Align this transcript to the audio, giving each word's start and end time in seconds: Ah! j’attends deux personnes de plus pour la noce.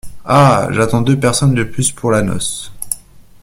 Ah! 0.25 0.67
j’attends 0.71 1.03
deux 1.03 1.19
personnes 1.19 1.53
de 1.53 1.63
plus 1.63 1.91
pour 1.91 2.09
la 2.09 2.23
noce. 2.23 2.71